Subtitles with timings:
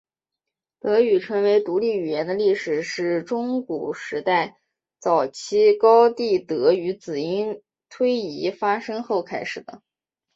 [0.79, 4.57] 德语成为独立语言的历史是中古时代
[4.97, 9.83] 早期高地德语子音推移发生后开始的。